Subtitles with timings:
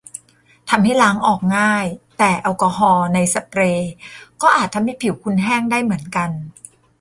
[0.69, 1.85] ทำให้ล้างออกง่าย
[2.17, 3.91] แต่แอลกอฮอล์ในสเปรย์
[4.41, 6.29] ก็อาจทำให้ผิวคุณแห้งได้เหมือนกัน